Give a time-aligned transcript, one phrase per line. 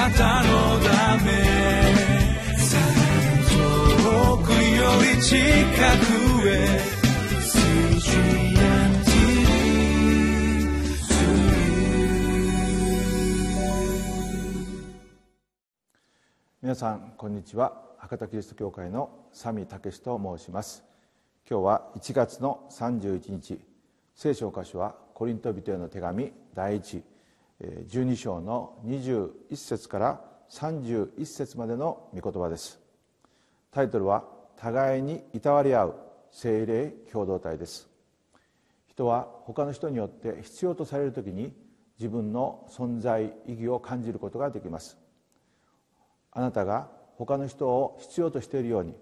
[0.00, 1.30] なたのため。
[3.92, 6.80] 遠くより近くへ。
[16.62, 17.82] 皆さんこんにちは。
[17.98, 20.82] 博多キリスト教会のサミ武と申します。
[21.48, 23.60] 今日は1月の31日。
[24.14, 27.09] 聖書箇所はコリント人への手紙第一。
[27.60, 30.20] 12章の21節から
[30.50, 32.80] 31節までの御言葉です。
[33.70, 34.24] タイトルは
[34.56, 35.94] 互いにいたわり合う
[36.30, 37.88] 精霊共同体です。
[38.86, 41.52] 人は他の人によって必要とされる時に
[41.98, 44.98] 自分の存在意義を感じることができます。
[46.32, 48.94] あなたが他の人を必要としているように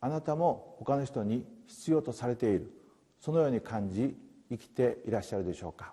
[0.00, 2.72] あなたも他の人に必要とされている。
[3.20, 4.16] そのように感じ
[4.48, 5.92] 生きていらっしゃるでしょうか。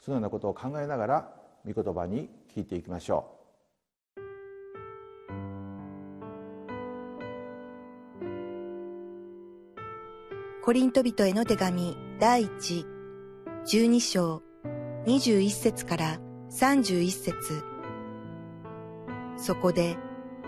[0.00, 3.42] そのようなことを考えながら御言葉に聞いていきましょう。
[10.64, 12.86] コリント人への手紙第一
[13.66, 14.42] 12章
[15.06, 17.64] 21節から31節。
[19.36, 19.96] そこで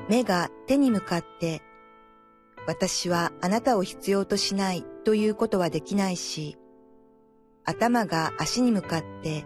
[0.09, 1.63] 目が手に向かって、
[2.67, 6.57] 私はあなたを必要としないということはできないし、
[7.65, 9.45] 頭が足に向かって、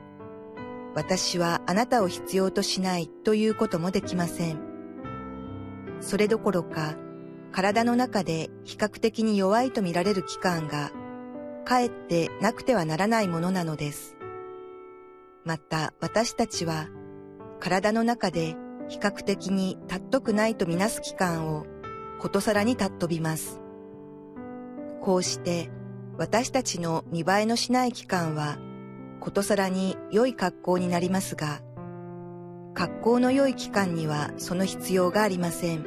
[0.99, 4.59] 私はあなたを必要としないということもできません。
[6.01, 6.97] それどころか、
[7.53, 10.91] 体の中で比較的に弱いと見られる器官が、
[11.65, 14.17] かえってなくてはならないものなのです。
[15.45, 16.89] また私たちは、
[17.61, 18.57] 体の中で
[18.89, 21.65] 比較的に尊くないとみなす期間を
[22.19, 23.61] ことさらに尊びます。
[25.01, 25.71] こうして
[26.17, 28.59] 私たちの見栄えのしない期間は
[29.21, 31.61] ことさらに良い格好になりますが、
[32.75, 35.85] 格好の良い期間にはその必要がありません。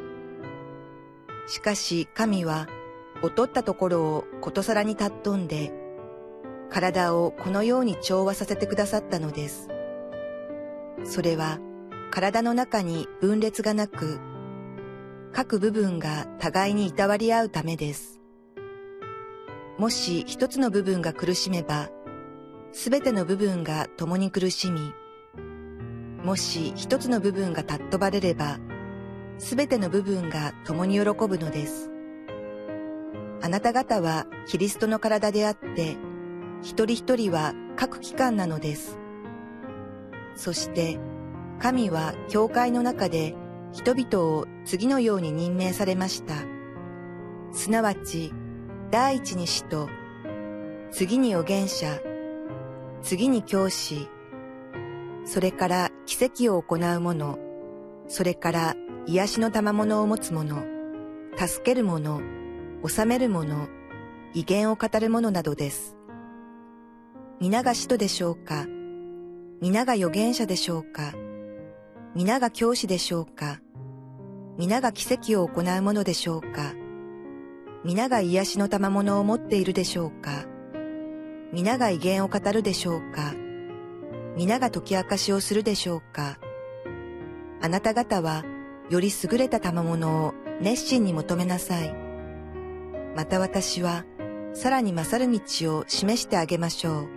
[1.48, 2.68] しかし神は
[3.24, 5.72] 劣ったところをことさらに尊んで、
[6.70, 9.70] 体をこのように調和させてくださったのです。
[11.04, 11.60] それは
[12.12, 14.20] 体の中に分裂がなく、
[15.32, 18.20] 各部分が互いにいたわり合うためです。
[19.78, 21.90] もし一つの部分が苦しめば、
[22.74, 24.94] すべての部分が共に苦しみ、
[26.24, 28.60] もし一つの部分が尊ばれれば、
[29.38, 31.92] すべての部分が共に喜ぶのです。
[33.42, 35.98] あなた方はキリストの体であって、
[36.62, 38.98] 一人一人は各機関なのです。
[40.36, 40.98] そして
[41.60, 43.36] 神は教会の中で
[43.74, 46.36] 人々を次のように任命されました。
[47.52, 48.32] すなわち、
[48.92, 49.90] 第一に使徒、
[50.92, 52.00] 次に預言者、
[53.04, 54.08] 次に教師、
[55.26, 57.40] それから奇跡を行う者、
[58.08, 58.76] それから
[59.08, 60.64] 癒しの賜物を持つ者、
[61.38, 62.22] 助ける者、
[62.86, 63.68] 治める者、
[64.34, 65.98] 威厳を語る者などです。
[67.40, 68.68] 皆が使徒でしょうか。
[69.62, 71.14] 皆が預言者でしょうか。
[72.14, 73.60] 皆が教師でしょうか。
[74.58, 76.74] 皆が奇跡を行うものでしょうか。
[77.84, 80.46] 皆が癒しの賜物を持っているでしょうか。
[81.54, 83.34] 皆が威厳を語るでしょうか？
[84.38, 86.38] 皆が解き明かしをするでしょうか？
[87.62, 88.46] あなた方は
[88.90, 91.94] より優れた賜物を熱心に求めなさい。
[93.18, 94.06] また私は
[94.54, 97.08] さらに勝る道を示してあげましょう。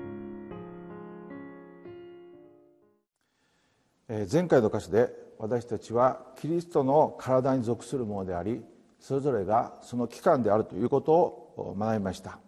[4.32, 8.64] 前回の歌詞で私たちはキリストの体に属するものであり
[8.98, 12.40] それぞれがその器官であるということを学びました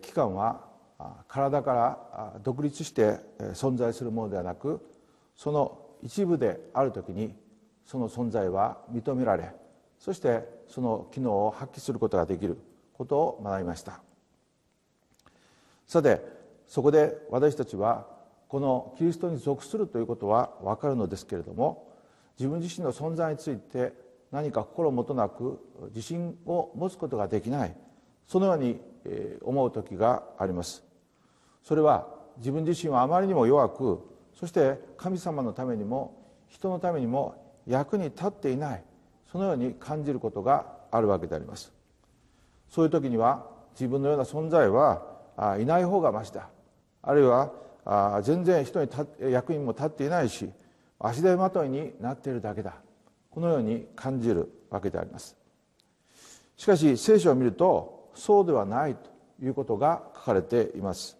[0.00, 0.64] 器官は
[1.28, 3.18] 体から独立して
[3.52, 4.80] 存在するものではなく
[5.36, 7.34] その一部である時に
[7.84, 9.52] その存在は認められ
[9.98, 12.58] そしてその機能を発揮することができる
[12.92, 14.00] ことを学びました。
[15.86, 16.20] さて
[16.66, 18.06] そこで私たちは
[18.48, 21.88] このキリストに属するということは分かるのですけれども
[22.38, 23.92] 自分自身の存在について
[24.30, 25.58] 何か心もとなく
[25.94, 27.76] 自信を持つことができない。
[28.28, 28.80] そのように
[29.42, 30.84] 思う時があります。
[31.64, 37.34] それは自分自身はあまりにも弱くそして神様のためにも人のためにも
[37.66, 38.84] 役に立っていない
[39.32, 41.72] そのように感じることがあるわけであります。
[42.68, 45.02] そういう時には自分のような存在は
[45.58, 46.48] いない方がましだ。
[47.02, 47.52] あるいは
[47.84, 48.90] あ全然人に
[49.30, 50.50] 役にも立っていないし
[50.98, 52.74] 足手まといになっているだけだ。
[53.30, 55.36] このように感じるわけであります。
[56.56, 59.10] しかし聖書を見るとそうではないと
[59.40, 61.16] いうことが書かれています。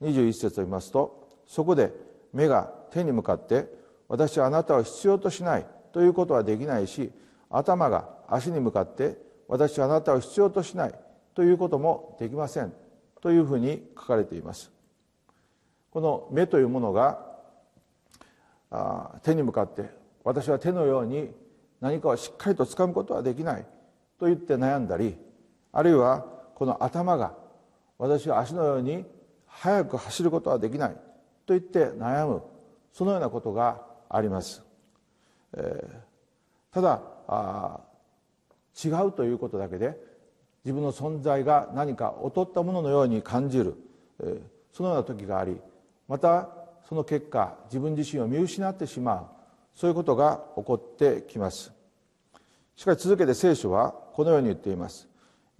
[0.00, 1.92] 21節を見ますとそこで
[2.32, 3.68] 目が手に向かって
[4.08, 7.10] 私はあなたを必要としないということはできないし
[7.50, 9.18] 頭が足に向かって
[9.48, 10.94] 私はあなたを必要としない
[11.34, 12.72] ということもできません
[13.20, 14.70] というふうに書かれています。
[15.90, 17.26] この目というものが
[19.22, 19.90] 手に向かって
[20.22, 21.30] 私は手のように
[21.80, 23.66] 何かをしっかりと掴むことはできない
[24.18, 25.16] と言って悩んだり
[25.72, 26.24] あるいは
[26.54, 27.34] この頭が
[27.98, 29.04] 私は足のように
[29.46, 30.90] 速く走ることはできない
[31.46, 32.42] と言って悩む
[32.92, 34.62] そのようなことがあります、
[35.54, 37.80] えー、ただあ
[38.84, 39.96] 違うということだけで
[40.64, 43.74] 自分の存在が何か劣ったもののように感じる、
[44.20, 44.40] えー、
[44.72, 45.56] そのような時があり
[46.08, 46.48] また
[46.88, 49.26] その結果自分自身を見失ってしまう
[49.74, 51.72] そういうことが起こってきます。
[52.76, 55.09] しかし続けて聖書はこのように言っています。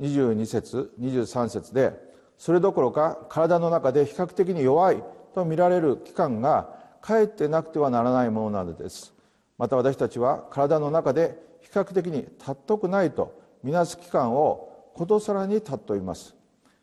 [0.00, 1.92] 22節23節で
[2.38, 5.02] それどころか体の中で比較的に弱い
[5.34, 9.14] と見られる器官がかえってなくてはならないものなのです。
[9.58, 16.34] また私たちは体の中で比較的に尊くないとみなす器官をことさらに尊います。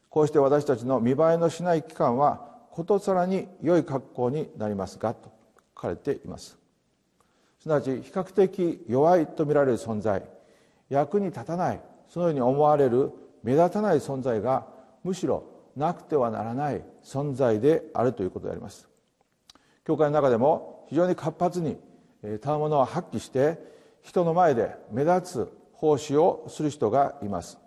[0.09, 5.31] こうして私たちの見栄えのしない器官はことさらに良い格好になりますがと
[5.75, 6.57] 書かれています。
[7.59, 10.23] すなわち比較的弱いと見られる存在
[10.89, 13.11] 役に立たないそのように思われる
[13.43, 14.67] 目立たない存在が
[15.03, 15.43] むしろ
[15.75, 18.87] なくてはならない存在であるということであります。
[19.85, 21.77] 教会の中でも非常に活発に
[22.41, 23.57] たわものを発揮して
[24.01, 27.57] 人の前で目立つ奉仕をする人がいます。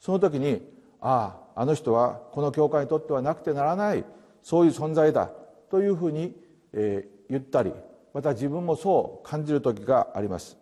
[0.00, 0.62] その時に
[1.00, 4.04] あああの人はこの教会にとってはなくてならない
[4.42, 5.30] そういう存在だ
[5.70, 6.34] というふうに、
[6.72, 7.72] えー、言ったり
[8.14, 10.56] また自分もそう感じる時があります。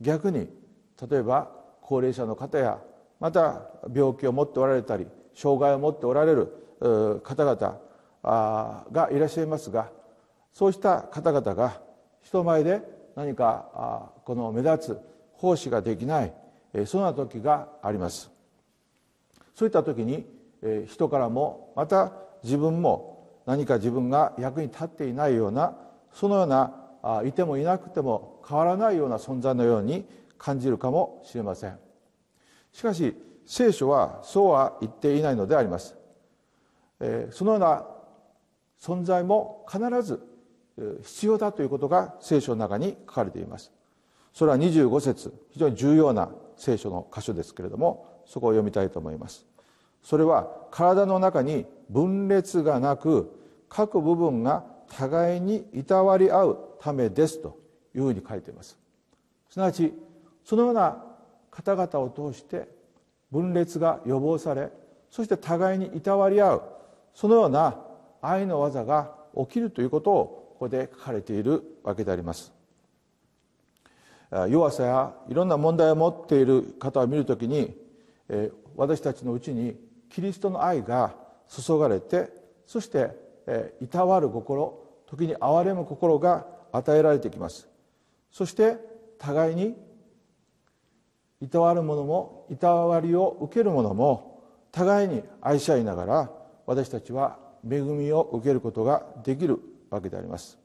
[0.00, 0.48] 逆に
[1.08, 1.59] 例えば
[1.90, 2.78] 高齢者の方や
[3.18, 7.80] また病気を持っておられたり障害を持っておられる方々
[8.92, 9.90] がいらっしゃいますが
[10.52, 11.80] そうした方々が
[12.22, 12.80] 人前で
[13.16, 15.00] 何かこの目立つ
[15.32, 16.32] 奉仕ができない
[16.86, 18.30] そんな時があります。
[19.56, 20.24] そういった時に
[20.86, 22.12] 人からもまた
[22.44, 25.76] 自分も何か自分が役に立っていないような
[26.12, 30.06] そのようないてもいなくても変わらないような存在のように
[30.40, 31.78] 感じるかもしれません。
[32.72, 33.14] しかし
[33.44, 35.96] 聖書はそうは言っていないのであります、
[37.00, 37.84] えそのような
[38.80, 40.20] 存在も必ず
[41.02, 43.70] 必要だということが聖書の中に書かれています。
[44.32, 49.44] それは25節非常に重要な聖書の箇所ですけれどもそこを読みたいと思います。
[50.02, 53.30] それは体の中に分裂がなく
[53.68, 57.58] 各部分が互いにいたわり合うためですと
[57.94, 58.78] いうふうに書いています。
[59.50, 59.92] すなわち
[60.44, 61.04] そのような
[61.50, 62.68] 方々を通して
[63.30, 64.70] 分裂が予防され
[65.10, 66.62] そして互いにいたわり合う
[67.14, 67.76] そのような
[68.22, 72.52] 愛の技が起きるということをここで書かれているわけであります。
[74.48, 77.74] 弱さやいろんな問題を持っている方を見るときに
[78.76, 79.76] 私たちのうちに
[80.08, 81.16] キリストの愛が
[81.48, 82.28] 注がれて
[82.64, 83.10] そして
[83.80, 87.68] いたわる心時に憐れむ心が与えられてきます。
[88.30, 88.76] そして
[89.18, 89.74] 互いに
[91.40, 94.42] いたわる者もいたわりを受ける者も
[94.72, 96.30] 互いに愛し合いながら
[96.66, 97.38] 私たちは
[97.68, 99.58] 恵みを受けることができる
[99.90, 100.58] わけであります。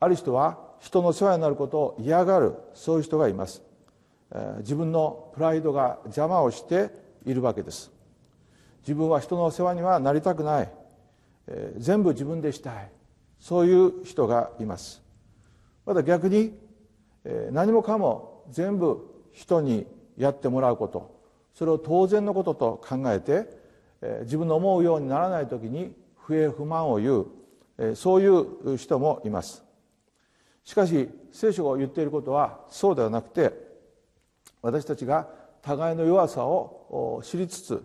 [0.00, 3.62] ある人は人の世話になることを嫌がるそういう人がいます。
[4.58, 6.90] 自分のプライドが邪魔をして
[7.24, 7.92] いるわけです。
[8.80, 10.72] 自分は人の世話にはなりたくない、
[11.46, 12.90] え、全部自分でしたい。
[13.38, 15.02] そういう人がいます。
[15.86, 16.58] また逆に、
[17.24, 19.86] え、何もかも全部人に
[20.16, 21.20] やってもらうこと。
[21.54, 23.48] それを当然のことと考えて、
[24.00, 27.26] えー、自分の思うようにならない時に不平不満を言う、
[27.78, 29.62] えー、そういう人もいます。
[30.64, 33.52] しかし聖書が言っていることはそうではなくて
[34.62, 35.28] 私たちが
[35.60, 37.82] 互いの弱さを知りつつ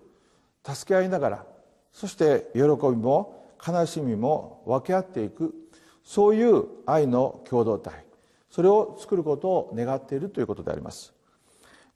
[0.64, 1.46] 助け合いながら
[1.92, 5.56] そして喜びも悲しみも分け合っていく
[6.04, 8.06] そういう愛の共同体。
[8.50, 11.14] それを作ることを願っているということであります。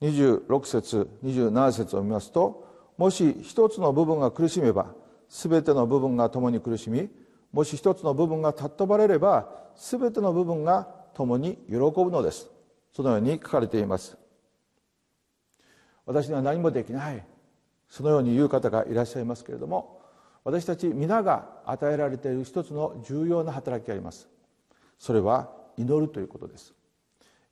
[0.02, 2.68] 26節27節を見ますと
[2.98, 4.94] もし一つの部分が苦しめば
[5.30, 7.10] 全ての部分が共に苦しみ
[7.52, 12.50] もし一つの部分が尊ばれれば全ての部分が共に喜ぶのです。
[12.94, 14.18] そのように書かれています。
[16.06, 17.26] 私には何もできない。
[17.90, 20.02] そのように言う方がいらっしゃいますけれども
[20.46, 24.30] 私たち皆が与えられている一つの重要な働きがあります。
[24.98, 26.74] それは祈るということです。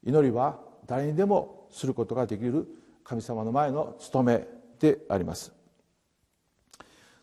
[0.04, 2.68] 祈りは誰にでもすることができる
[3.04, 4.48] 神様の前の務め
[4.80, 5.52] であります。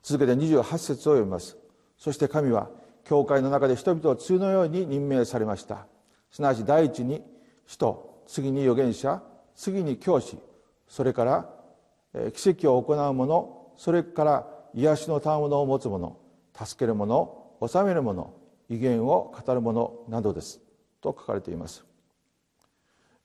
[0.02, 1.56] 続けて28節を読みます。
[1.98, 2.70] そして神は
[3.04, 5.86] 教会の中で人々を次のように任命されました。
[6.30, 7.22] すなわち第一に
[7.66, 9.22] 使徒次に預言者
[9.54, 10.38] 次に教師。
[10.88, 11.50] それから
[12.34, 16.16] 奇跡を行う者それから癒しの賜物を持つ者
[16.54, 18.32] 助ける者治める者
[18.68, 20.60] 威厳を語る者などです。
[21.00, 21.85] と書かれています。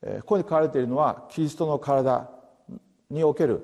[0.02, 2.28] ここに書かれているのはキリストの体
[3.10, 3.62] における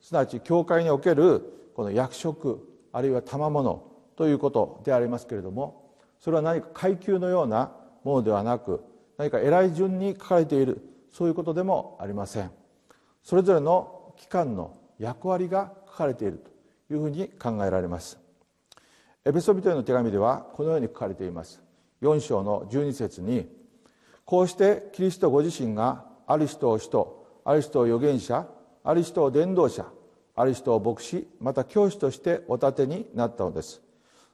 [0.00, 3.84] すなわち教会におけるこの役職あるいは賜物
[4.16, 7.72] ということでありますけれどもそれは何か階級のような
[8.04, 8.84] ものではなく
[9.18, 12.50] 何か偉い順に書かれているそういうことでもありません。
[13.22, 16.42] それぞれの機関の役割が書かれている
[16.88, 18.18] というふうに考えられます。
[19.24, 21.62] エペソビトへの手紙ではこのように書かれています。
[22.00, 23.46] 4章の12節に
[24.24, 28.46] こうしてキリストご自身がある人を使徒ある人を預言者
[28.84, 29.86] ある人を伝道者
[30.34, 33.82] ある人を牧師また教師としてお立てになったのです。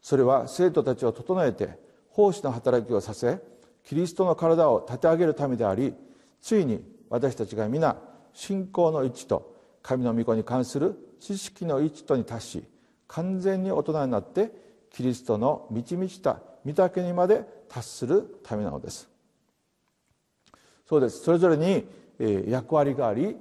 [0.01, 1.79] それは生徒たちを整えて
[2.11, 3.41] 奉仕の働きをさせ
[3.85, 5.95] キリストの体を立て上げるためであり
[6.41, 7.97] ついに私たちが皆
[8.33, 12.65] 信仰の一致と神の御子に関する知識の一致とに達し
[13.09, 14.53] 完全に大人になって
[14.91, 19.09] キリストの満ち満ちた御岳にまで達するためなのです。
[20.89, 21.23] そうです。
[21.23, 21.87] それぞれに
[22.49, 23.37] 役割があり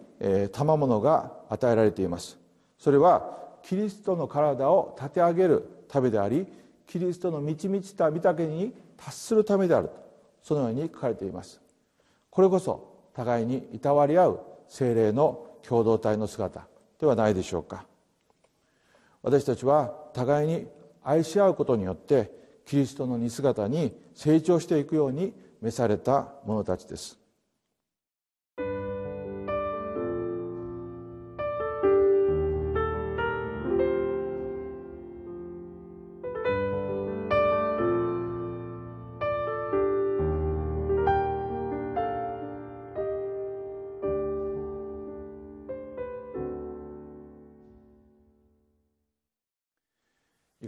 [0.52, 2.38] 賜物が与えられています。
[2.78, 6.46] それはキリストの体を立て上げるためであり
[6.86, 9.94] キリストの満ち満ちた御岳に達するためであると
[10.44, 11.62] そのように書かれています。
[12.30, 16.68] これこそ互いにいたわり合う精霊の共同体の姿
[17.00, 17.86] ではないでしょうか。
[19.24, 20.68] 私たちは互いに
[21.02, 22.30] 愛し合うことによって
[22.66, 27.18] キリストの似姿に成長していくように召された者たちです。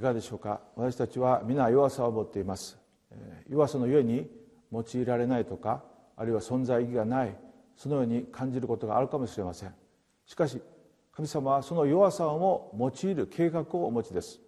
[0.09, 0.59] かがでしょうか？
[0.75, 2.77] 私たちは皆弱さを持っています。
[3.47, 4.27] 弱さのゆえに
[4.71, 5.83] 用いられないとか
[6.15, 7.35] あるいは存在意義がない
[7.75, 9.73] そのように感じることがあるかもしれません。
[10.25, 10.61] しかし
[11.11, 14.39] 神様はその弱さをも用いる計画をお持ちです。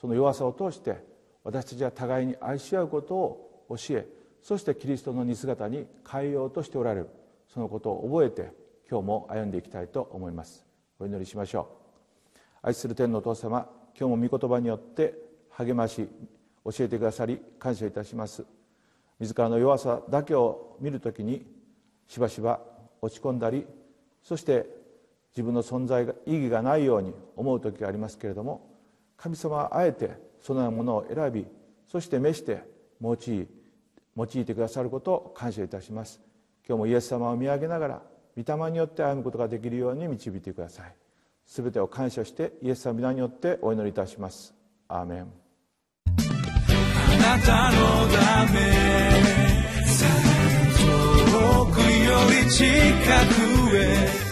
[0.00, 1.02] その弱さを通して
[1.44, 4.06] 私たちは互いに愛し合うことを教え
[4.42, 7.08] そしてキリストの似姿に変えようとしておられる。
[7.48, 8.52] そのことを覚えて
[8.90, 10.64] 今日も歩んでいきたいと思います。
[10.98, 11.68] お祈りしましょ
[12.34, 12.38] う。
[12.62, 15.14] 愛する天のお父様今日も御言葉によって
[15.50, 16.06] 励まし
[16.64, 18.44] 教えてくださり感謝いたします。
[19.18, 21.46] 自らの弱さだけを見るときに
[22.06, 22.60] しばしば
[23.00, 23.66] 落ち込んだり
[24.22, 24.66] そして
[25.30, 28.68] 自分の存在が意義がないように思う時がありますけれども
[29.16, 30.10] 神様はあえて
[30.40, 31.46] そのようなものを選び
[31.90, 32.62] そして召して
[33.00, 33.48] 用い
[34.16, 36.20] 用いてくださることを感謝いたします。
[36.66, 38.02] 今日もイエス様を見上げながら
[38.36, 41.05] 御霊によって歩むことができるように導いてください。
[41.46, 44.54] すべてを感謝してイエス様皆によってお祈りいたします。
[44.88, 45.20] アーメン。
[45.20, 46.18] あ
[47.18, 48.60] なたのため
[50.76, 51.84] 遠くよ
[52.44, 52.64] り近
[53.70, 54.26] くへ